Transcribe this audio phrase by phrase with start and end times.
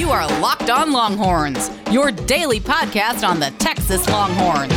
[0.00, 4.72] You are Locked On Longhorns, your daily podcast on the Texas Longhorns.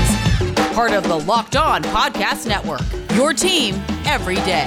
[0.75, 2.81] Part of the Locked On Podcast Network,
[3.15, 4.65] your team every day.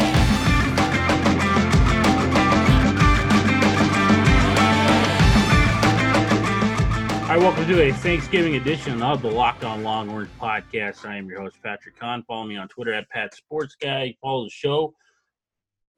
[7.26, 11.04] Hi, welcome to a Thanksgiving edition of the Locked On Longhorns podcast.
[11.04, 12.22] I am your host, Patrick Kahn.
[12.22, 14.16] Follow me on Twitter at Pat Sports Guy.
[14.22, 14.94] Follow the show,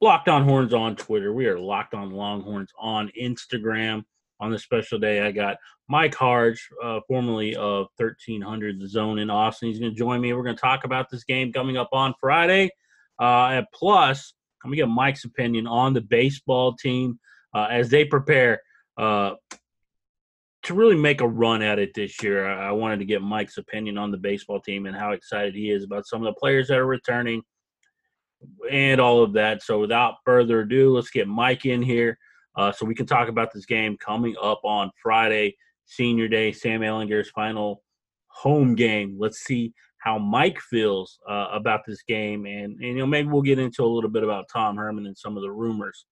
[0.01, 1.33] Locked On Horns on Twitter.
[1.33, 4.05] We are Locked On Longhorns on Instagram.
[4.41, 5.57] On this special day, I got
[5.89, 9.69] Mike Harge, uh, formerly of 1300 The Zone in Austin.
[9.69, 10.33] He's going to join me.
[10.33, 12.71] We're going to talk about this game coming up on Friday.
[13.19, 17.19] Uh, plus, I'm going to get Mike's opinion on the baseball team
[17.55, 18.61] uh, as they prepare
[18.97, 19.35] uh,
[20.65, 22.47] to really make a run at it this year.
[22.47, 25.85] I wanted to get Mike's opinion on the baseball team and how excited he is
[25.85, 27.43] about some of the players that are returning
[28.71, 29.63] and all of that.
[29.63, 32.19] So, without further ado, let's get Mike in here
[32.59, 36.81] uh, so we can talk about this game coming up on Friday, Senior Day, Sam
[36.81, 37.85] Ehlinger's final
[38.27, 39.17] home game.
[39.17, 43.43] Let's see how Mike feels uh, about this game, and, and you know maybe we'll
[43.43, 46.05] get into a little bit about Tom Herman and some of the rumors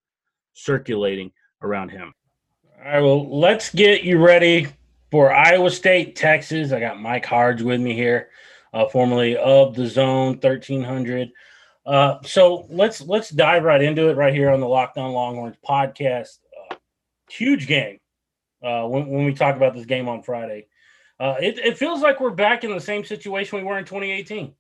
[0.55, 2.15] circulating around him.
[2.78, 4.69] All right, well, let's get you ready
[5.11, 6.71] for Iowa State, Texas.
[6.71, 8.28] I got Mike Harge with me here,
[8.73, 11.28] uh, formerly of the Zone 1300.
[11.87, 15.56] Uh, so let's let's dive right into it right here on the Locked On Longhorns
[15.67, 16.39] podcast.
[16.70, 16.75] Uh,
[17.31, 17.98] huge game
[18.62, 20.67] uh, when, when we talk about this game on Friday.
[21.19, 24.53] Uh, it, it feels like we're back in the same situation we were in 2018.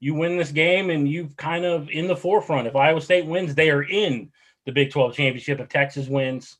[0.00, 2.68] You win this game and you've kind of in the forefront.
[2.68, 4.30] If Iowa State wins, they are in
[4.64, 5.58] the Big 12 championship.
[5.58, 6.58] If Texas wins,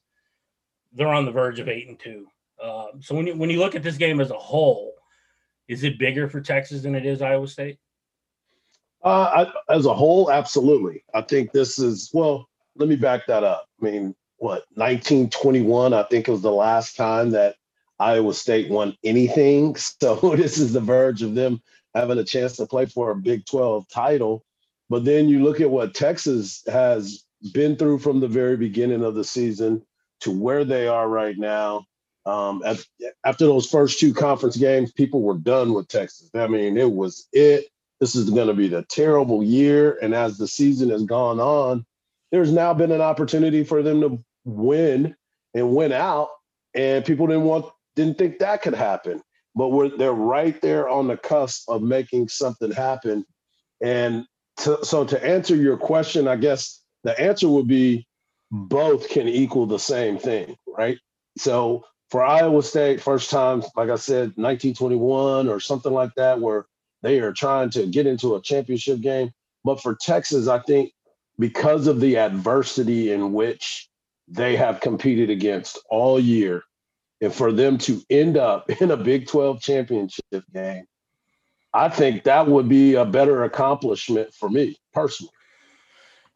[0.93, 2.27] they're on the verge of eight and two.
[2.61, 4.95] Um, so when you when you look at this game as a whole,
[5.69, 7.79] is it bigger for Texas than it is Iowa State?
[9.05, 11.05] Uh, I, as a whole, absolutely.
[11.15, 12.49] I think this is well.
[12.77, 13.67] Let me back that up.
[13.81, 15.93] I mean, what 1921?
[15.93, 17.57] I think it was the last time that
[17.99, 19.77] Iowa State won anything.
[20.01, 21.61] So this is the verge of them
[21.95, 24.45] having a chance to play for a Big 12 title.
[24.89, 29.15] But then you look at what Texas has been through from the very beginning of
[29.15, 29.83] the season
[30.21, 31.85] to where they are right now.
[32.27, 32.63] Um,
[33.25, 36.31] after those first two conference games, people were done with Texas.
[36.35, 37.67] I mean, it was it.
[38.01, 39.99] This is going to be the terrible year.
[40.01, 41.85] And as the season has gone on,
[42.31, 45.17] there's now been an opportunity for them to win
[45.55, 46.29] and win out.
[46.75, 47.67] And people didn't want,
[47.97, 49.23] didn't think that could happen.
[49.55, 53.25] But they're right there on the cusp of making something happen.
[53.81, 54.27] And
[54.59, 58.07] to, so to answer your question, I guess the answer would be
[58.51, 60.99] both can equal the same thing, right?
[61.37, 66.67] So for Iowa State, first time, like I said, 1921 or something like that, where
[67.03, 69.31] they are trying to get into a championship game.
[69.65, 70.93] But for Texas, I think
[71.39, 73.89] because of the adversity in which
[74.27, 76.63] they have competed against all year,
[77.21, 80.85] and for them to end up in a Big 12 championship game,
[81.75, 85.33] I think that would be a better accomplishment for me personally.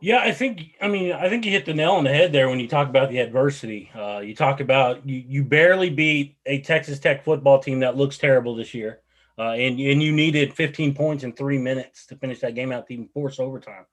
[0.02, 0.74] Yeah, I think.
[0.80, 2.88] I mean, I think you hit the nail on the head there when you talk
[2.88, 3.88] about the adversity.
[3.94, 8.18] Uh, you talk about you, you barely beat a Texas Tech football team that looks
[8.18, 9.00] terrible this year,
[9.38, 12.87] uh, and and you needed 15 points in three minutes to finish that game out
[12.87, 13.87] to even force overtime.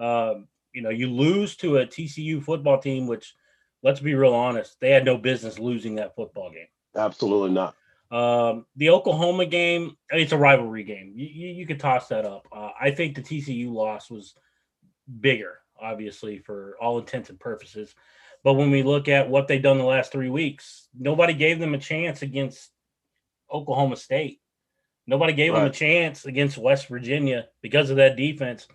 [0.00, 3.34] Um, you know, you lose to a TCU football team, which,
[3.82, 6.68] let's be real honest, they had no business losing that football game.
[6.96, 7.74] Absolutely not.
[8.10, 11.12] Um, the Oklahoma game, it's a rivalry game.
[11.14, 12.46] You, you, you could toss that up.
[12.50, 14.34] Uh, I think the TCU loss was
[15.20, 17.94] bigger, obviously, for all intents and purposes.
[18.44, 21.74] But when we look at what they've done the last three weeks, nobody gave them
[21.74, 22.70] a chance against
[23.52, 24.40] Oklahoma State.
[25.08, 25.60] Nobody gave right.
[25.60, 28.68] them a chance against West Virginia because of that defense.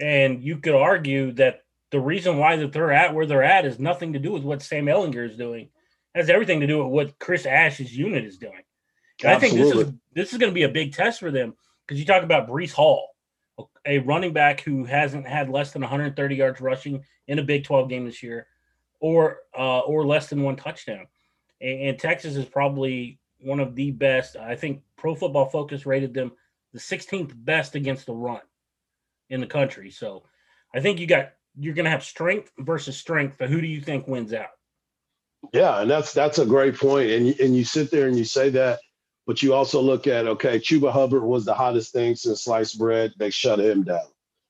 [0.00, 1.60] And you could argue that
[1.92, 4.62] the reason why that they're at where they're at is nothing to do with what
[4.62, 5.68] Sam Ehlinger is doing.
[6.14, 8.62] It has everything to do with what Chris Ash's unit is doing.
[9.24, 11.54] I think this is this is going to be a big test for them
[11.86, 13.16] because you talk about Breece Hall
[13.86, 17.88] a running back who hasn't had less than 130 yards rushing in a Big 12
[17.88, 18.46] game this year,
[19.00, 21.06] or uh, or less than one touchdown.
[21.60, 24.36] And, and, Texas is probably one of the best.
[24.36, 26.32] I think Pro Football Focus rated them
[26.72, 28.40] the 16th best against the run
[29.30, 29.90] in the country.
[29.90, 30.24] So
[30.74, 33.36] I think you got you're going to have strength versus strength.
[33.38, 34.50] But who do you think wins out?
[35.52, 37.10] Yeah, and that's that's a great point.
[37.10, 38.80] And and you sit there and you say that
[39.26, 43.12] but you also look at, okay, Chuba Hubbard was the hottest thing since sliced bread.
[43.18, 44.06] They shut him down.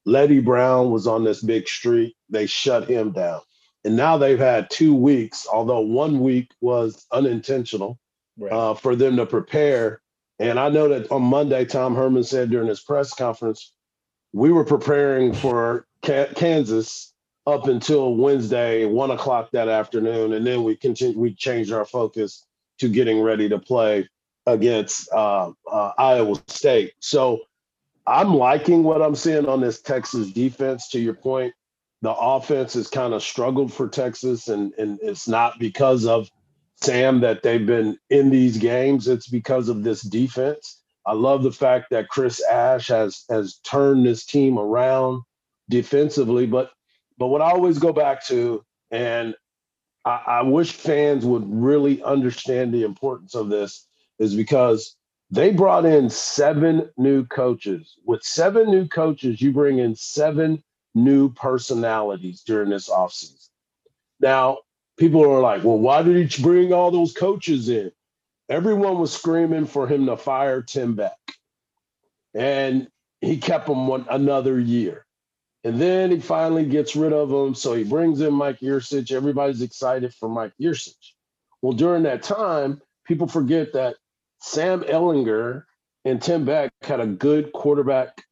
[0.07, 2.15] LD Brown was on this big streak.
[2.29, 3.41] They shut him down.
[3.85, 7.99] And now they've had two weeks, although one week was unintentional
[8.39, 8.53] right.
[8.53, 10.01] uh, for them to prepare.
[10.39, 13.73] And I know that on Monday, Tom Herman said during his press conference,
[14.33, 17.15] we were preparing for Kansas
[17.47, 21.19] up until Wednesday, one o'clock that afternoon, and then we continue.
[21.19, 22.45] We changed our focus
[22.79, 24.09] to getting ready to play
[24.47, 26.93] against uh, uh, Iowa State.
[27.01, 27.41] So
[28.07, 30.89] I'm liking what I'm seeing on this Texas defense.
[30.91, 31.55] To your point,
[32.03, 36.31] the offense has kind of struggled for Texas, and and it's not because of
[36.77, 39.09] Sam that they've been in these games.
[39.09, 40.83] It's because of this defense.
[41.07, 45.23] I love the fact that Chris Ash has has turned this team around
[45.71, 46.71] defensively, but
[47.19, 49.35] but what I always go back to, and
[50.05, 53.87] I, I wish fans would really understand the importance of this,
[54.19, 54.97] is because
[55.31, 57.95] they brought in seven new coaches.
[58.05, 60.63] With seven new coaches, you bring in seven
[60.95, 63.49] new personalities during this offseason.
[64.21, 64.59] Now,
[64.97, 67.93] people are like, well, why did he bring all those coaches in?
[68.49, 71.19] Everyone was screaming for him to fire Tim Beck.
[72.35, 72.89] And
[73.21, 75.05] he kept him one another year.
[75.65, 77.55] And then he finally gets rid of him.
[77.55, 79.11] So he brings in Mike Yurcich.
[79.11, 80.95] Everybody's excited for Mike Yurcich.
[81.61, 83.97] Well, during that time, people forget that
[84.41, 85.65] Sam Ehlinger
[86.05, 88.23] and Tim Beck had a good quarterback,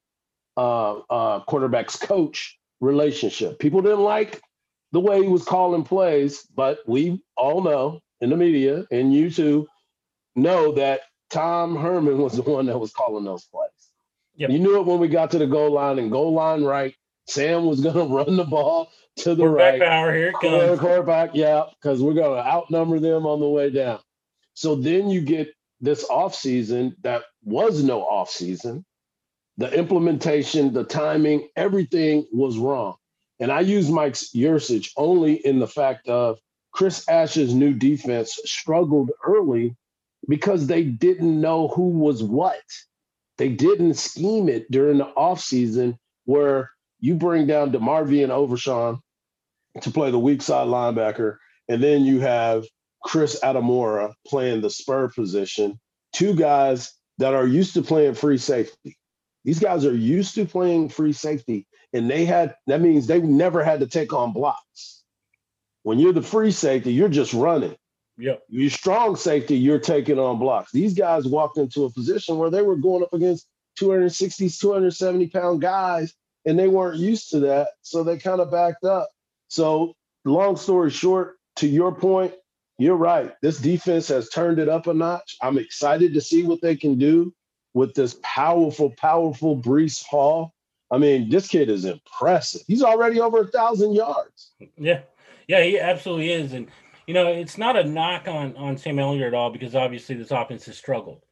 [0.56, 3.58] uh, uh, quarterbacks coach relationship.
[3.58, 4.40] People didn't like
[4.94, 9.28] the way he was calling plays, but we all know in the media and you
[9.28, 9.66] too
[10.36, 11.00] know that
[11.30, 13.70] Tom Herman was the one that was calling those plays.
[14.36, 14.50] Yep.
[14.50, 16.94] You knew it when we got to the goal line and goal line right.
[17.26, 18.88] Sam was going to run the ball
[19.18, 19.80] to the right.
[19.80, 20.78] power here it comes.
[20.78, 23.98] Quarterback, yeah, because we're going to outnumber them on the way down.
[24.54, 25.48] So then you get
[25.80, 28.84] this offseason that was no offseason.
[29.56, 32.94] The implementation, the timing, everything was wrong.
[33.40, 36.38] And I use Mike's Yurcich only in the fact of
[36.72, 39.76] Chris Ash's new defense struggled early
[40.28, 42.62] because they didn't know who was what.
[43.38, 46.70] They didn't scheme it during the offseason where
[47.00, 49.00] you bring down DeMarvion Overshown
[49.82, 51.36] to play the weak side linebacker,
[51.68, 52.64] and then you have
[53.02, 55.78] Chris Adimora playing the spur position,
[56.12, 58.96] two guys that are used to playing free safety.
[59.44, 63.62] These guys are used to playing free safety, and they had that means they never
[63.62, 65.02] had to take on blocks.
[65.82, 67.76] When you're the free safety, you're just running.
[68.16, 68.42] Yep.
[68.48, 70.72] You're strong safety, you're taking on blocks.
[70.72, 73.46] These guys walked into a position where they were going up against
[73.78, 76.14] 260, 270 pound guys,
[76.46, 77.68] and they weren't used to that.
[77.82, 79.10] So they kind of backed up.
[79.48, 79.94] So,
[80.24, 82.32] long story short, to your point,
[82.78, 83.32] you're right.
[83.42, 85.36] This defense has turned it up a notch.
[85.42, 87.32] I'm excited to see what they can do
[87.74, 90.54] with this powerful, powerful Breece Hall.
[90.90, 92.62] I mean, this kid is impressive.
[92.66, 94.52] He's already over a thousand yards.
[94.76, 95.00] Yeah.
[95.48, 96.52] Yeah, he absolutely is.
[96.52, 96.68] And
[97.06, 100.30] you know, it's not a knock on on Sam Ehlinger at all because obviously this
[100.30, 101.22] offense has struggled.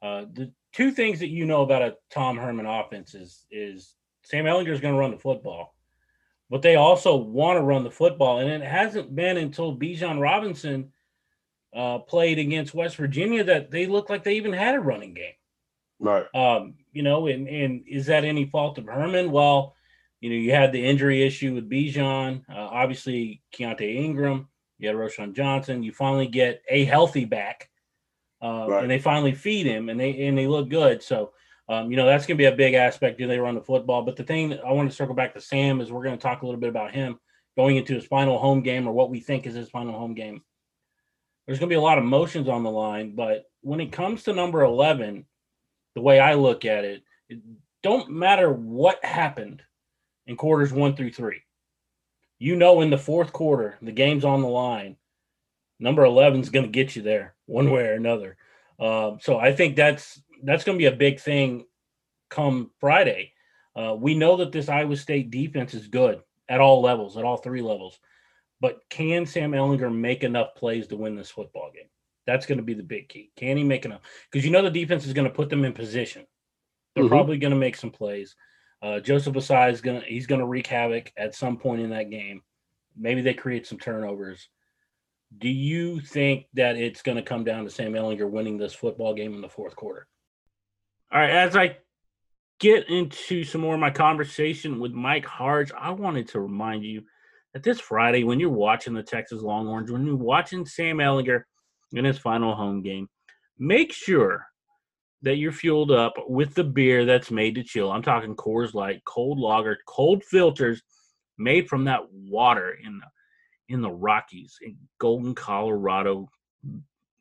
[0.00, 4.44] Uh, the two things that you know about a Tom Herman offense is is Sam
[4.44, 5.74] Ehlinger is going to run the football,
[6.48, 10.92] but they also want to run the football, and it hasn't been until Bijan Robinson
[11.74, 15.34] uh, played against West Virginia that they looked like they even had a running game.
[16.00, 16.26] Right.
[16.34, 19.30] Um, you know, and and is that any fault of Herman?
[19.30, 19.76] Well,
[20.20, 24.48] you know, you had the injury issue with Bijan, uh, obviously Keaontay Ingram.
[24.78, 25.82] You had Roschon Johnson.
[25.82, 27.68] You finally get a healthy back,
[28.42, 28.82] uh, right.
[28.82, 31.02] and they finally feed him, and they and they look good.
[31.02, 31.32] So,
[31.68, 33.18] um, you know, that's going to be a big aspect.
[33.18, 34.02] Do they run the football?
[34.02, 36.40] But the thing I want to circle back to Sam is we're going to talk
[36.40, 37.18] a little bit about him
[37.56, 40.42] going into his final home game or what we think is his final home game.
[41.46, 44.22] There's going to be a lot of motions on the line, but when it comes
[44.22, 45.26] to number 11,
[46.00, 47.40] the way I look at it, it
[47.82, 49.62] don't matter what happened
[50.26, 51.42] in quarters one through three
[52.40, 54.96] you know in the fourth quarter, the game's on the line.
[55.78, 58.36] Number 11 is going to get you there one way or another.
[58.80, 61.66] Uh, so I think that's that's going to be a big thing
[62.30, 63.34] come Friday.
[63.76, 67.36] Uh, we know that this Iowa State defense is good at all levels, at all
[67.36, 68.00] three levels.
[68.60, 71.88] But can Sam Ehlinger make enough plays to win this football game?
[72.30, 73.32] That's going to be the big key.
[73.36, 74.02] Can he make enough?
[74.30, 76.26] Because you know the defense is going to put them in position.
[76.94, 77.12] They're mm-hmm.
[77.12, 78.36] probably going to make some plays.
[78.80, 82.42] Uh, Joseph Ossai is gonna he's gonna wreak havoc at some point in that game.
[82.96, 84.48] Maybe they create some turnovers.
[85.36, 89.14] Do you think that it's going to come down to Sam Ehlinger winning this football
[89.14, 90.06] game in the fourth quarter?
[91.12, 91.78] All right, as I
[92.60, 97.02] get into some more of my conversation with Mike Harge, I wanted to remind you
[97.52, 101.42] that this Friday, when you're watching the Texas Longhorns, when you're watching Sam Ehlinger
[101.92, 103.08] in his final home game,
[103.58, 104.46] make sure
[105.22, 107.92] that you're fueled up with the beer that's made to chill.
[107.92, 110.82] I'm talking Coors Light, cold lager, cold filters
[111.36, 113.06] made from that water in the
[113.74, 116.28] in the Rockies in Golden, Colorado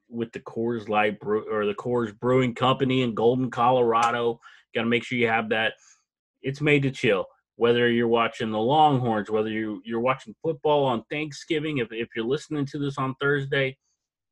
[0.10, 4.40] with the Coors Light brew or the Coors Brewing Company in Golden, Colorado.
[4.74, 5.74] Got to make sure you have that.
[6.42, 7.26] It's made to chill.
[7.60, 12.24] whether you're watching the Longhorns, whether you, you're watching football on Thanksgiving, if, if you're
[12.24, 13.78] listening to this on Thursday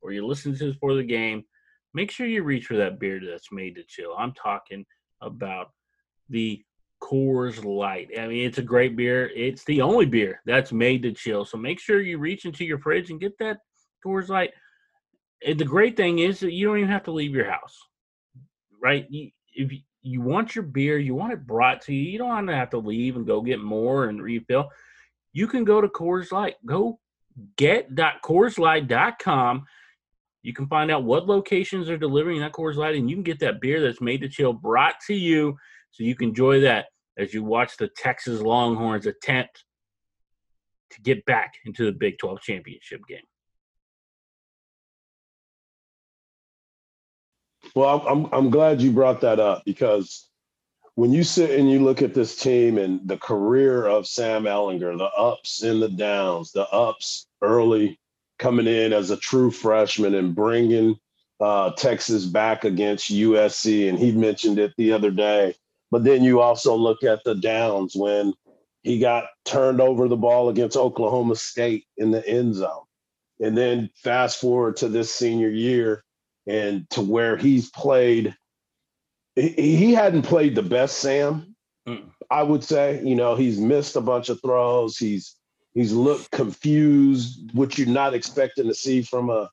[0.00, 1.44] or you're listening to this for the game,
[1.94, 4.14] make sure you reach for that beer that's made to chill.
[4.16, 4.84] I'm talking
[5.20, 5.70] about
[6.28, 6.62] the
[7.02, 8.10] Coors Light.
[8.18, 9.30] I mean, it's a great beer.
[9.34, 11.44] It's the only beer that's made to chill.
[11.44, 13.58] So make sure you reach into your fridge and get that
[14.04, 14.50] Coors Light.
[15.46, 17.78] And the great thing is that you don't even have to leave your house,
[18.82, 19.06] right?
[19.08, 22.10] You, if you want your beer, you want it brought to you.
[22.10, 24.68] You don't have to leave and go get more and refill.
[25.32, 26.56] You can go to Coors Light.
[26.66, 26.98] Go
[27.56, 29.64] get.coorslight.com.
[30.48, 33.38] You can find out what locations are delivering that Coors Light, and you can get
[33.40, 35.54] that beer that's made to chill brought to you
[35.90, 36.86] so you can enjoy that
[37.18, 39.62] as you watch the Texas Longhorns attempt
[40.92, 43.18] to get back into the Big 12 championship game.
[47.74, 50.30] Well, I'm I'm glad you brought that up because
[50.94, 54.96] when you sit and you look at this team and the career of Sam Ehlinger,
[54.96, 58.00] the ups and the downs, the ups early
[58.38, 60.98] coming in as a true freshman and bringing
[61.40, 65.54] uh, Texas back against USC, and he mentioned it the other day.
[65.90, 68.34] But then you also look at the downs when
[68.82, 72.84] he got turned over the ball against Oklahoma State in the end zone.
[73.40, 76.04] And then fast forward to this senior year
[76.46, 78.34] and to where he's played.
[79.36, 81.54] He hadn't played the best Sam,
[81.86, 82.04] mm.
[82.30, 83.00] I would say.
[83.04, 84.96] You know, he's missed a bunch of throws.
[84.96, 85.36] He's
[85.74, 89.50] he's looked confused, which you're not expecting to see from a,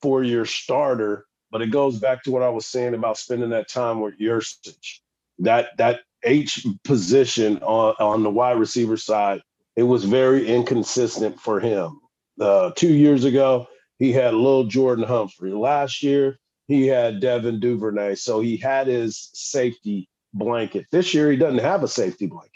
[0.00, 1.26] four-year starter.
[1.50, 5.00] But it goes back to what I was saying about spending that time with Yurcich.
[5.38, 9.42] That that H position on, on the wide receiver side,
[9.76, 12.00] it was very inconsistent for him.
[12.40, 13.68] Uh, two years ago,
[13.98, 15.52] he had little Jordan Humphrey.
[15.52, 18.16] Last year, he had Devin Duvernay.
[18.16, 20.86] So he had his safety blanket.
[20.90, 22.50] This year, he doesn't have a safety blanket.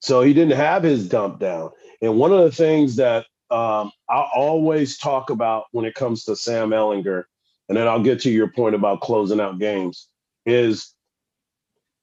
[0.00, 1.70] So he didn't have his dump down.
[2.02, 6.36] And one of the things that um, I always talk about when it comes to
[6.36, 7.24] Sam Ehlinger,
[7.68, 10.08] and then I'll get to your point about closing out games,
[10.44, 10.94] is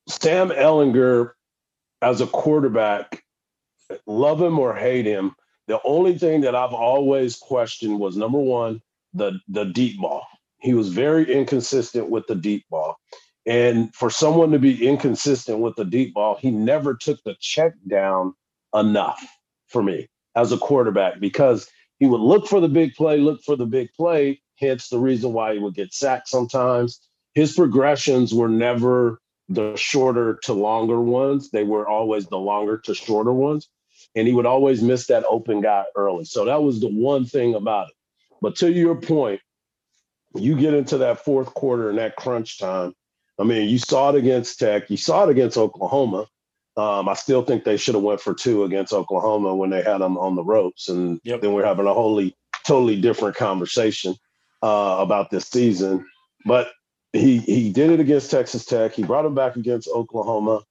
[0.07, 1.31] Sam Ehlinger
[2.01, 3.23] as a quarterback,
[4.05, 5.35] love him or hate him,
[5.67, 8.81] the only thing that I've always questioned was number one,
[9.13, 10.25] the the deep ball.
[10.59, 12.97] He was very inconsistent with the deep ball.
[13.45, 17.73] And for someone to be inconsistent with the deep ball, he never took the check
[17.87, 18.33] down
[18.73, 19.21] enough
[19.73, 23.57] for me as a quarterback because he would look for the big play, look for
[23.57, 27.01] the big play, hence the reason why he would get sacked sometimes.
[27.33, 32.95] His progressions were never the shorter to longer ones, they were always the longer to
[32.95, 33.67] shorter ones
[34.15, 36.25] and he would always miss that open guy early.
[36.25, 37.95] So that was the one thing about it.
[38.41, 39.41] But to your point,
[40.35, 42.93] you get into that fourth quarter and that crunch time.
[43.39, 46.27] I mean, you saw it against Tech, you saw it against Oklahoma.
[46.75, 49.99] Um, I still think they should have went for two against Oklahoma when they had
[49.99, 51.41] them on the ropes, and yep.
[51.41, 54.15] then we're having a wholly, totally different conversation
[54.63, 56.05] uh, about this season.
[56.45, 56.71] But
[57.11, 58.93] he he did it against Texas Tech.
[58.93, 60.63] He brought them back against Oklahoma.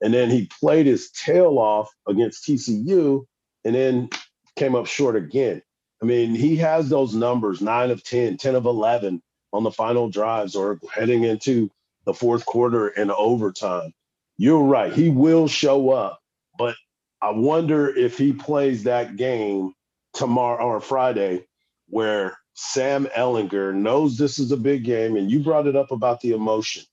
[0.00, 3.26] And then he played his tail off against TCU
[3.64, 4.08] and then
[4.56, 5.62] came up short again.
[6.02, 10.08] I mean, he has those numbers nine of 10, 10 of 11 on the final
[10.08, 11.70] drives or heading into
[12.06, 13.92] the fourth quarter and overtime.
[14.40, 14.90] You're right.
[14.90, 16.18] He will show up,
[16.56, 16.74] but
[17.20, 19.74] I wonder if he plays that game
[20.14, 21.44] tomorrow or Friday
[21.90, 25.14] where Sam Ehlinger knows this is a big game.
[25.14, 26.84] And you brought it up about the emotion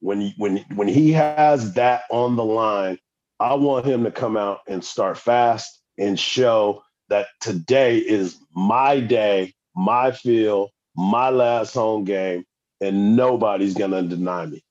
[0.00, 2.98] when when when he has that on the line,
[3.38, 8.98] I want him to come out and start fast and show that today is my
[8.98, 12.44] day, my field, my last home game,
[12.80, 14.64] and nobody's gonna deny me.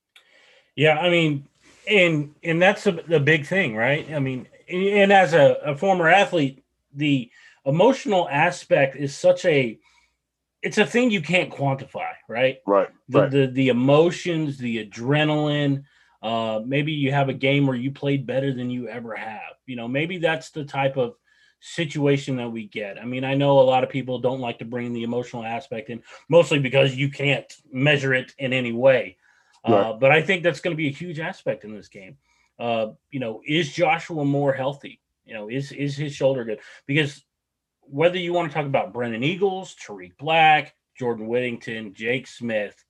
[0.75, 1.47] Yeah, I mean,
[1.87, 4.11] and and that's the, the big thing, right?
[4.11, 6.63] I mean, and as a, a former athlete,
[6.93, 7.29] the
[7.65, 9.79] emotional aspect is such a
[10.61, 12.57] it's a thing you can't quantify, right?
[12.65, 12.89] Right.
[13.09, 13.31] The right.
[13.31, 15.83] the, the emotions, the adrenaline.
[16.23, 19.53] Uh, maybe you have a game where you played better than you ever have.
[19.67, 21.13] You know, maybe that's the type of
[21.59, 22.99] situation that we get.
[22.99, 25.89] I mean, I know a lot of people don't like to bring the emotional aspect
[25.89, 29.17] in, mostly because you can't measure it in any way.
[29.67, 29.85] Uh, right.
[29.85, 32.17] Uh, but I think that's going to be a huge aspect in this game.
[32.57, 35.01] Uh, you know, is Joshua Moore healthy?
[35.25, 36.59] You know, is is his shoulder good?
[36.85, 37.23] Because
[37.81, 42.83] whether you want to talk about Brennan Eagles, Tarik Black, Jordan Whittington, Jake Smith,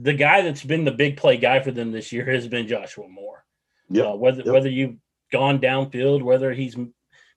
[0.00, 3.08] the guy that's been the big play guy for them this year has been Joshua
[3.08, 3.44] Moore.
[3.90, 4.04] Yeah.
[4.04, 4.52] Uh, whether yep.
[4.52, 4.96] whether you've
[5.32, 6.76] gone downfield, whether he's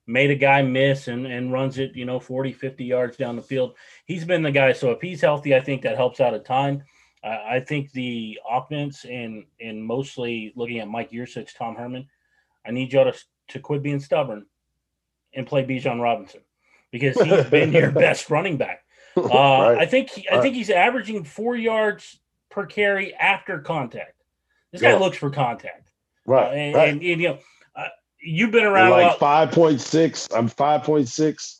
[0.07, 3.41] made a guy miss and, and runs it, you know, 40, 50 yards down the
[3.41, 3.75] field,
[4.05, 4.73] he's been the guy.
[4.73, 6.83] So if he's healthy, I think that helps out a ton.
[7.23, 12.07] I think the offense and and mostly looking at Mike Yurcich, Tom Herman,
[12.65, 13.17] I need y'all to,
[13.49, 14.45] to quit being stubborn
[15.33, 16.41] and play Bijan Robinson
[16.91, 18.83] because he's been your best running back.
[19.17, 19.77] Uh, right.
[19.77, 20.41] I think he, I right.
[20.41, 22.17] think he's averaging four yards
[22.49, 24.13] per carry after contact.
[24.71, 25.91] This guy looks for contact,
[26.25, 26.47] right?
[26.47, 26.89] Uh, and, right.
[26.89, 27.39] And, and, you know,
[27.75, 27.89] uh,
[28.23, 30.29] you've been around like five point six.
[30.33, 31.59] I'm five point six.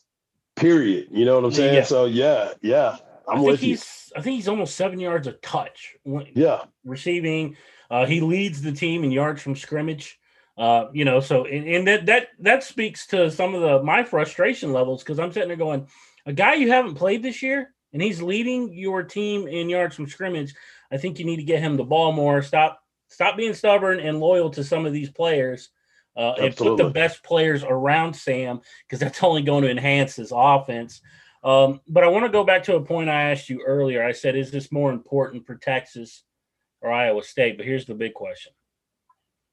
[0.56, 1.08] Period.
[1.10, 1.74] You know what I'm saying?
[1.74, 1.84] Yeah.
[1.84, 2.96] So yeah, yeah,
[3.28, 4.18] I'm I with he's, you.
[4.18, 5.96] I think he's almost seven yards a touch.
[6.34, 7.56] Yeah, receiving.
[7.90, 10.18] Uh, he leads the team in yards from scrimmage.
[10.56, 14.04] Uh, you know, so and, and that that that speaks to some of the my
[14.04, 15.86] frustration levels because I'm sitting there going,
[16.26, 20.06] a guy you haven't played this year and he's leading your team in yards from
[20.06, 20.54] scrimmage.
[20.90, 22.42] I think you need to get him the ball more.
[22.42, 25.70] Stop stop being stubborn and loyal to some of these players.
[26.14, 30.30] Uh, and put the best players around Sam because that's only going to enhance his
[30.34, 31.00] offense.
[31.44, 34.04] Um, but I want to go back to a point I asked you earlier.
[34.04, 36.22] I said, is this more important for Texas
[36.80, 37.56] or Iowa State?
[37.56, 38.52] But here's the big question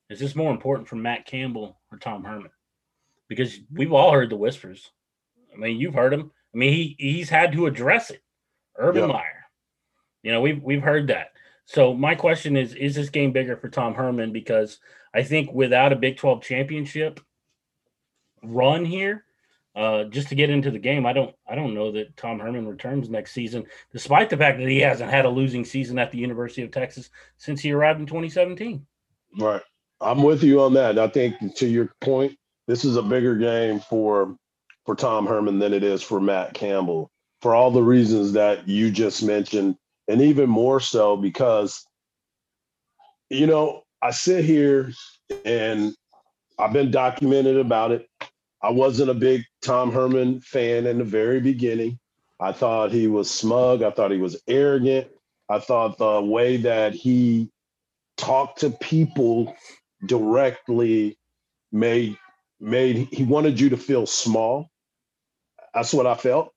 [0.10, 2.52] Is this more important for Matt Campbell or Tom Herman?
[3.28, 4.92] Because we've all heard the whispers.
[5.54, 6.32] I mean, you've heard him.
[6.54, 8.22] I mean, he he's had to address it.
[8.78, 9.12] Urban yep.
[9.12, 9.46] Meyer.
[10.24, 11.32] You know, we've we've heard that.
[11.66, 14.32] So my question is: Is this game bigger for Tom Herman?
[14.32, 14.80] Because
[15.14, 17.20] I think without a Big Twelve championship
[18.44, 19.26] run here,
[19.76, 22.68] uh, just to get into the game, I don't I don't know that Tom Herman
[22.68, 26.18] returns next season, despite the fact that he hasn't had a losing season at the
[26.18, 28.86] University of Texas since he arrived in 2017.
[29.40, 29.62] Right,
[30.02, 30.98] I'm with you on that.
[30.98, 34.36] I think to your point, this is a bigger game for
[34.86, 37.12] for Tom Herman than it is for Matt Campbell
[37.42, 39.76] for all the reasons that you just mentioned,
[40.08, 41.86] and even more so because,
[43.30, 44.92] you know, I sit here
[45.46, 45.96] and
[46.58, 48.08] I've been documented about it.
[48.62, 52.00] I wasn't a big Tom Herman fan in the very beginning.
[52.40, 53.84] I thought he was smug.
[53.84, 55.08] I thought he was arrogant.
[55.50, 57.50] I thought the way that he
[58.18, 59.56] talked to people
[60.06, 61.18] directly
[61.72, 62.18] made
[62.62, 64.70] made he wanted you to feel small
[65.74, 66.54] that's what I felt.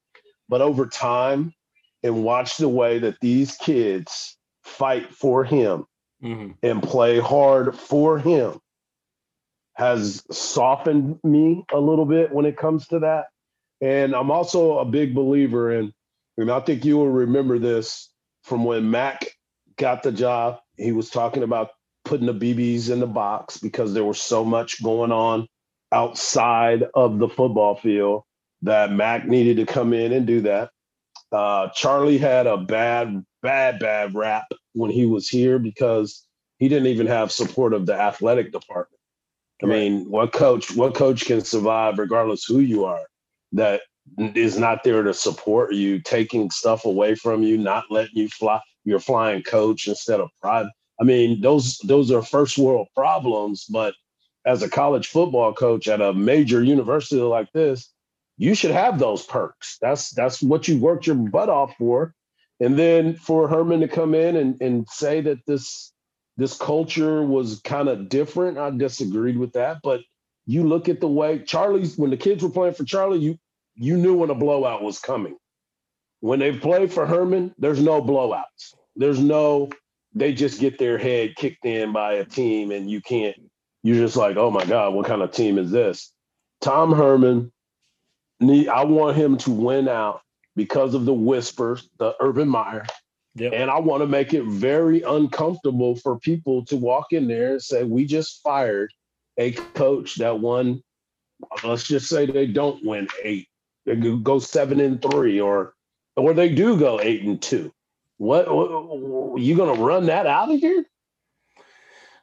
[0.49, 1.55] But over time,
[2.03, 5.87] and watch the way that these kids fight for him
[6.23, 6.53] mm-hmm.
[6.63, 8.59] and play hard for him
[9.75, 13.27] has softened me a little bit when it comes to that.
[13.81, 15.93] And I'm also a big believer in,
[16.37, 18.11] and I think you will remember this
[18.45, 19.27] from when Mac
[19.77, 20.61] got the job.
[20.77, 21.71] He was talking about
[22.05, 25.49] putting the BBs in the box because there was so much going on
[25.91, 28.23] outside of the football field
[28.63, 30.71] that Mac needed to come in and do that.
[31.31, 36.27] Uh, Charlie had a bad, bad, bad rap when he was here because
[36.59, 38.92] he didn't even have support of the athletic department.
[39.63, 39.73] I right.
[39.73, 43.07] mean, what coach, what coach can survive regardless who you are
[43.53, 43.83] that
[44.19, 48.61] is not there to support you, taking stuff away from you, not letting you fly,
[48.85, 50.73] you're flying coach instead of private.
[51.01, 53.95] I mean, those those are first world problems, but
[54.45, 57.93] as a college football coach at a major university like this,
[58.39, 59.79] you should have those perks.
[59.81, 62.15] That's that's what you worked your butt off for.
[62.61, 65.92] And then for Herman to come in and, and say that this
[66.37, 69.79] this culture was kind of different, I disagreed with that.
[69.83, 70.01] But
[70.47, 73.39] you look at the way Charlie's when the kids were playing for Charlie, you
[73.75, 75.37] you knew when a blowout was coming.
[76.21, 78.75] When they play for Herman, there's no blowouts.
[78.97, 79.71] There's no
[80.15, 83.37] they just get their head kicked in by a team and you can't
[83.83, 86.13] you're just like, oh my God, what kind of team is this?
[86.61, 87.53] Tom Herman
[88.43, 90.21] I want him to win out
[90.57, 92.85] because of the whispers, the Urban Meyer.
[93.35, 93.53] Yep.
[93.55, 97.63] And I want to make it very uncomfortable for people to walk in there and
[97.63, 98.93] say, we just fired
[99.39, 100.83] a coach that won,
[101.65, 103.49] let's just say they don't win eight.
[103.87, 105.75] They go seven and three, or
[106.15, 107.73] or they do go eight and two.
[108.19, 110.85] What, what you gonna run that out of here?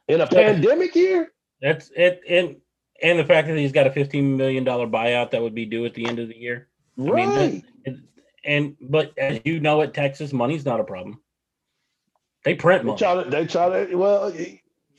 [0.08, 1.32] In a pandemic year?
[1.60, 2.56] That's it and
[3.02, 5.84] and the fact that he's got a fifteen million dollar buyout that would be due
[5.84, 6.68] at the end of the year.
[6.96, 7.28] Right.
[7.28, 7.48] I
[7.86, 8.02] mean,
[8.44, 11.20] and but as you know, at Texas, money's not a problem.
[12.44, 12.96] They print money.
[12.96, 13.30] They try to.
[13.30, 13.94] They try to.
[13.96, 14.32] Well,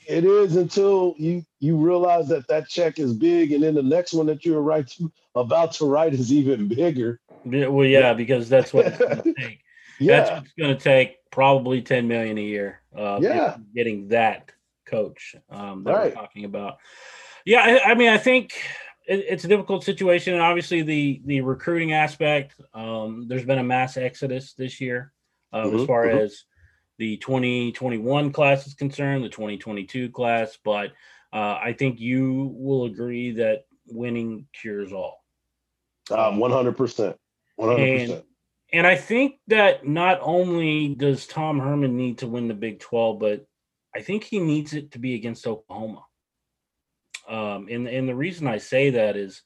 [0.08, 4.12] it is until you you realize that that check is big, and then the next
[4.12, 7.20] one that you're right to, about to write is even bigger.
[7.44, 9.60] Yeah, well, yeah, because that's what it's going to take.
[9.98, 10.20] yeah.
[10.20, 12.82] That's what's going to take probably ten million a year.
[12.96, 14.50] Uh, yeah, getting that
[14.86, 16.04] coach um, that right.
[16.04, 16.78] we're talking about.
[17.44, 18.54] Yeah, I, I mean, I think
[19.06, 22.54] it, it's a difficult situation, and obviously the the recruiting aspect.
[22.74, 25.12] Um, there's been a mass exodus this year
[25.52, 26.18] uh, mm-hmm, as far mm-hmm.
[26.18, 26.44] as
[26.98, 30.92] the 2021 class is concerned, the 2022 class, but
[31.32, 35.18] uh, I think you will agree that winning cures all.
[36.10, 37.14] Um, 100%.
[37.58, 38.02] 100%.
[38.04, 38.22] And,
[38.72, 43.18] and I think that not only does Tom Herman need to win the Big 12,
[43.18, 43.46] but
[43.94, 46.04] I think he needs it to be against Oklahoma.
[47.28, 49.42] Um, and and the reason I say that is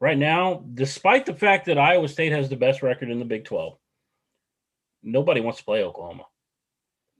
[0.00, 3.44] right now, despite the fact that Iowa State has the best record in the Big
[3.44, 3.76] 12,
[5.02, 6.24] nobody wants to play Oklahoma.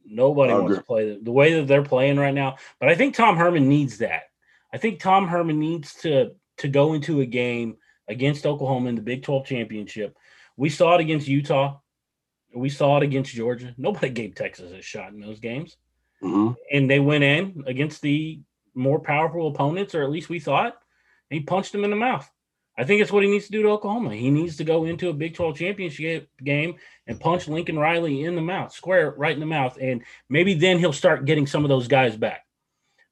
[0.04, 2.56] Nobody wants to play the, the way that they're playing right now.
[2.80, 4.22] But I think Tom Herman needs that.
[4.72, 7.76] I think Tom Herman needs to to go into a game
[8.08, 10.16] against Oklahoma in the Big 12 championship.
[10.56, 11.78] We saw it against Utah.
[12.54, 13.74] We saw it against Georgia.
[13.78, 15.76] Nobody gave Texas a shot in those games.
[16.22, 16.52] Mm-hmm.
[16.72, 18.40] And they went in against the
[18.74, 20.76] more powerful opponents, or at least we thought,
[21.28, 22.30] he punched them in the mouth.
[22.78, 24.14] I think it's what he needs to do to Oklahoma.
[24.14, 28.36] He needs to go into a Big 12 championship game and punch Lincoln Riley in
[28.36, 29.76] the mouth, square right in the mouth.
[29.80, 32.46] And maybe then he'll start getting some of those guys back.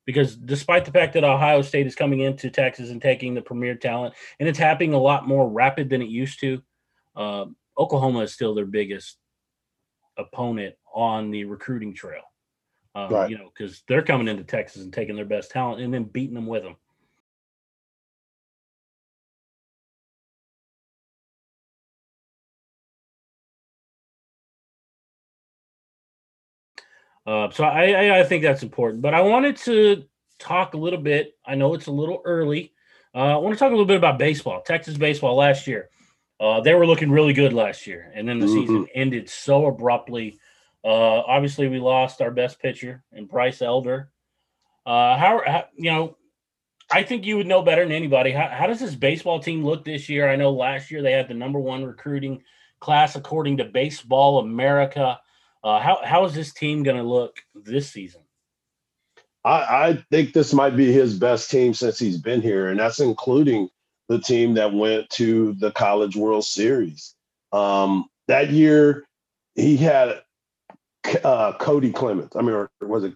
[0.07, 3.75] Because despite the fact that Ohio State is coming into Texas and taking the premier
[3.75, 6.63] talent, and it's happening a lot more rapid than it used to,
[7.15, 7.45] uh,
[7.77, 9.19] Oklahoma is still their biggest
[10.17, 12.23] opponent on the recruiting trail.
[12.99, 13.31] Uh, Right.
[13.31, 16.35] You know, because they're coming into Texas and taking their best talent and then beating
[16.35, 16.77] them with them.
[27.25, 29.03] Uh, so I, I I think that's important.
[29.03, 30.05] But I wanted to
[30.39, 31.37] talk a little bit.
[31.47, 32.73] I know it's a little early.
[33.15, 34.63] Uh, I want to talk a little bit about baseball.
[34.63, 35.91] Texas baseball last year.
[36.41, 40.39] Uh, they were looking really good last year, and then the season ended so abruptly.
[40.85, 44.11] Uh, obviously, we lost our best pitcher in Bryce Elder.
[44.87, 46.17] Uh, how, how you know?
[46.91, 48.31] I think you would know better than anybody.
[48.31, 50.31] How, how does this baseball team look this year?
[50.31, 52.43] I know last year they had the number one recruiting
[52.81, 55.21] class according to Baseball America.
[55.63, 58.23] Uh, how how is this team going to look this season?
[59.45, 63.01] I, I think this might be his best team since he's been here, and that's
[63.01, 63.69] including
[64.09, 67.15] the team that went to the College World Series.
[67.53, 69.05] Um, that year,
[69.55, 70.23] he had
[71.25, 72.33] uh, Cody Clemens.
[72.37, 73.15] I mean, or was it?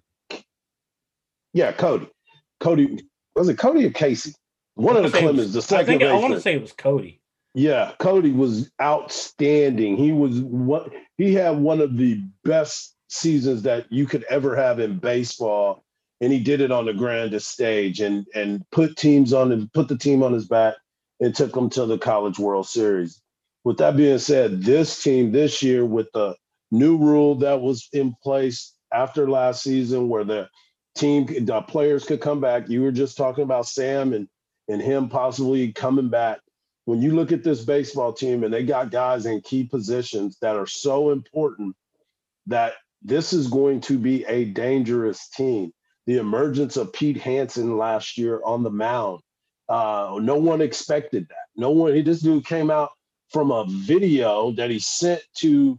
[1.52, 2.08] Yeah, Cody.
[2.60, 3.02] Cody
[3.34, 4.34] was it Cody or Casey?
[4.74, 6.62] One of the I Clemens, the was- I second think I want to say it
[6.62, 7.20] was Cody.
[7.54, 9.96] Yeah, Cody was outstanding.
[9.98, 14.80] He was what he had one of the best seasons that you could ever have
[14.80, 15.84] in baseball,
[16.22, 19.88] and he did it on the grandest stage and and put teams on and put
[19.88, 20.74] the team on his back
[21.20, 23.20] and took them to the College World Series.
[23.64, 26.34] With that being said, this team this year with the
[26.72, 30.48] new rule that was in place after last season, where the
[30.96, 32.68] team the players could come back.
[32.68, 34.28] You were just talking about Sam and
[34.68, 36.40] and him possibly coming back
[36.84, 40.56] when you look at this baseball team and they got guys in key positions that
[40.56, 41.76] are so important
[42.46, 45.72] that this is going to be a dangerous team.
[46.06, 49.20] The emergence of Pete Hansen last year on the mound,
[49.68, 51.46] uh, no one expected that.
[51.56, 51.94] No one.
[51.94, 52.90] He, this dude came out
[53.30, 55.78] from a video that he sent to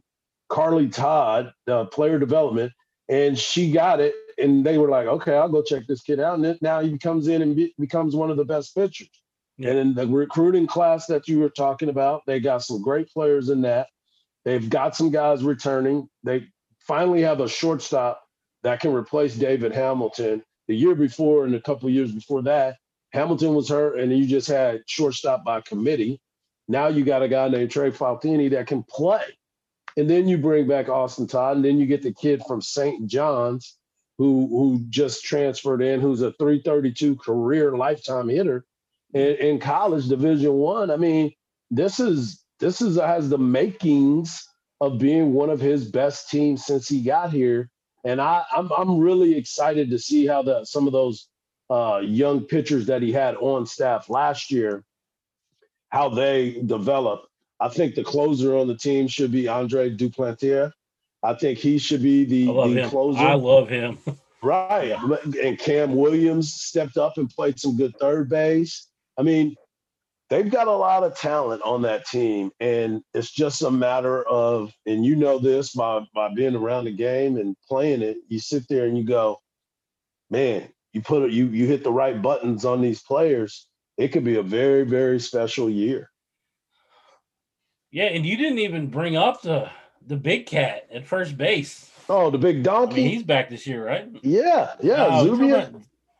[0.49, 2.71] Carly Todd, the player development,
[3.09, 4.13] and she got it.
[4.37, 6.97] And they were like, "Okay, I'll go check this kid out." And then now he
[6.97, 9.09] comes in and be, becomes one of the best pitchers.
[9.57, 9.69] Yeah.
[9.69, 13.49] And in the recruiting class that you were talking about, they got some great players
[13.49, 13.87] in that.
[14.45, 16.09] They've got some guys returning.
[16.23, 16.47] They
[16.79, 18.21] finally have a shortstop
[18.63, 20.43] that can replace David Hamilton.
[20.67, 22.77] The year before and a couple of years before that,
[23.11, 26.19] Hamilton was hurt, and you just had shortstop by committee.
[26.67, 29.23] Now you got a guy named Trey Faltini that can play.
[29.95, 33.07] And then you bring back Austin Todd, and then you get the kid from St.
[33.07, 33.77] John's
[34.17, 38.65] who who just transferred in, who's a 332 career lifetime hitter
[39.13, 40.91] in, in college division one.
[40.91, 40.97] I.
[40.97, 41.31] mean,
[41.71, 44.47] this is this is has the makings
[44.79, 47.69] of being one of his best teams since he got here.
[48.03, 51.27] And I, I'm I'm really excited to see how the some of those
[51.69, 54.83] uh, young pitchers that he had on staff last year,
[55.89, 57.25] how they develop.
[57.63, 60.73] I think the closer on the team should be Andre Duplantier.
[61.23, 62.89] I think he should be the, the him.
[62.89, 63.21] closer.
[63.21, 63.97] I love him.
[64.43, 64.91] Right.
[65.41, 68.89] And Cam Williams stepped up and played some good third base.
[69.17, 69.55] I mean,
[70.29, 72.51] they've got a lot of talent on that team.
[72.59, 76.91] And it's just a matter of, and you know this by, by being around the
[76.91, 79.39] game and playing it, you sit there and you go,
[80.29, 83.65] man, you put it, you you hit the right buttons on these players.
[83.95, 86.11] It could be a very, very special year.
[87.93, 89.69] Yeah, and you didn't even bring up the
[90.07, 91.91] the big cat at first base.
[92.09, 92.95] Oh, the big I donkey.
[92.95, 94.09] mean, he's back this year, right?
[94.23, 94.95] yeah, yeah.
[94.95, 95.73] Talking Zubia.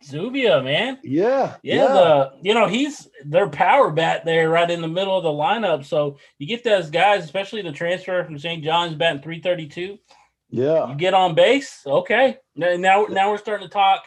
[0.03, 0.99] Zubia, man.
[1.03, 1.55] Yeah.
[1.63, 5.29] Yeah, the you know he's their power bat there, right in the middle of the
[5.29, 5.83] lineup.
[5.83, 8.63] So you get those guys, especially the transfer from St.
[8.63, 9.97] John's batting three thirty two.
[10.51, 10.89] yeah.
[10.89, 12.38] You get on base, okay.
[12.55, 14.03] Now now, now we're starting to talk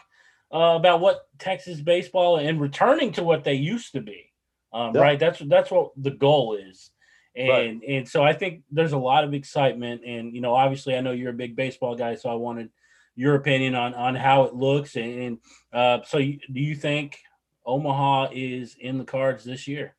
[0.53, 4.31] uh, about what Texas baseball and returning to what they used to be.
[4.71, 5.01] Um, Yeah.
[5.01, 6.91] Right, that's that's what the goal is.
[7.37, 7.81] And Right.
[7.87, 11.11] and so I think there's a lot of excitement, and you know, obviously, I know
[11.11, 12.71] you're a big baseball guy, so I wanted
[13.15, 14.95] your opinion on on how it looks.
[14.95, 15.37] And, and
[15.71, 17.19] uh, so, you, do you think
[17.67, 19.93] Omaha is in the cards this year.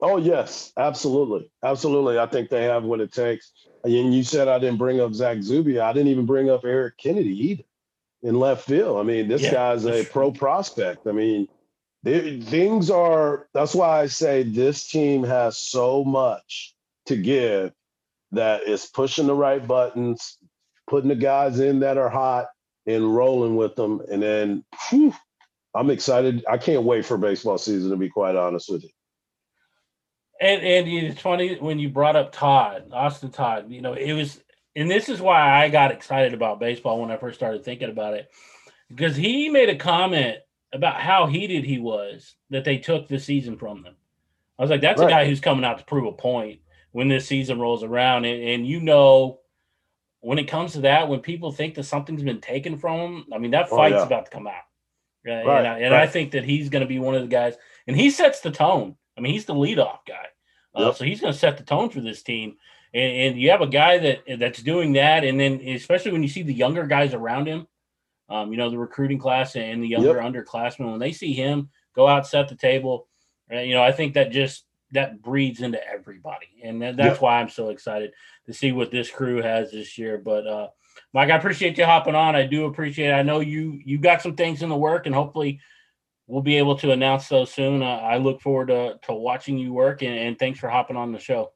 [0.00, 2.18] Oh yes, absolutely, absolutely.
[2.18, 3.52] I think they have what it takes.
[3.82, 5.82] And you said I didn't bring up Zach Zubia.
[5.82, 7.64] I didn't even bring up Eric Kennedy either
[8.22, 8.98] in left field.
[8.98, 11.08] I mean, this yeah, guy's a pro prospect.
[11.08, 11.48] I mean,
[12.04, 13.48] they, things are.
[13.52, 16.76] That's why I say this team has so much
[17.08, 17.72] to give
[18.32, 20.38] that is pushing the right buttons,
[20.88, 22.46] putting the guys in that are hot,
[22.86, 24.00] and rolling with them.
[24.10, 25.14] And then whew,
[25.74, 26.44] I'm excited.
[26.48, 27.90] I can't wait for baseball season.
[27.90, 28.90] To be quite honest with you.
[30.40, 33.70] And and it's funny when you brought up Todd, Austin Todd.
[33.70, 34.40] You know, it was,
[34.76, 38.14] and this is why I got excited about baseball when I first started thinking about
[38.14, 38.30] it,
[38.88, 40.38] because he made a comment
[40.72, 43.96] about how heated he was that they took the season from them.
[44.58, 45.08] I was like, that's right.
[45.08, 46.60] a guy who's coming out to prove a point
[46.92, 49.40] when this season rolls around, and, and you know,
[50.20, 53.38] when it comes to that, when people think that something's been taken from them, I
[53.38, 54.06] mean, that oh, fight's oh, yeah.
[54.06, 54.54] about to come out.
[55.24, 55.40] Right.
[55.40, 56.02] And, I, and right.
[56.02, 57.54] I think that he's going to be one of the guys,
[57.86, 58.96] and he sets the tone.
[59.16, 60.26] I mean, he's the leadoff guy.
[60.74, 60.92] Uh.
[60.92, 62.56] So he's going to set the tone for this team.
[62.94, 66.28] And, and, you have a guy that that's doing that, and then especially when you
[66.28, 67.66] see the younger guys around him,
[68.30, 70.24] um, you know, the recruiting class and the younger yep.
[70.24, 73.08] underclassmen, when they see him go out, set the table,
[73.52, 77.40] uh, you know, I think that just that breeds into everybody, and that, that's why
[77.40, 78.12] I'm so excited
[78.46, 80.18] to see what this crew has this year.
[80.18, 80.68] But uh,
[81.12, 82.34] Mike, I appreciate you hopping on.
[82.34, 83.10] I do appreciate.
[83.10, 83.14] it.
[83.14, 85.60] I know you you got some things in the work, and hopefully
[86.26, 87.82] we'll be able to announce those soon.
[87.82, 91.10] Uh, I look forward to, to watching you work, and, and thanks for hopping on
[91.10, 91.52] the show.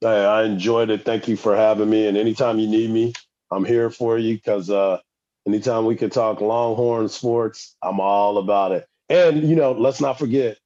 [0.00, 1.04] Hey, I enjoyed it.
[1.04, 2.08] Thank you for having me.
[2.08, 3.12] And anytime you need me,
[3.50, 4.98] I'm here for you because uh,
[5.46, 8.86] anytime we can talk Longhorn sports, I'm all about it.
[9.08, 10.58] And, you know, let's not forget,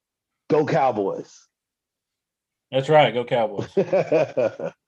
[0.49, 1.47] go Cowboys.
[2.71, 3.13] That's right.
[3.13, 3.69] Go Cowboys.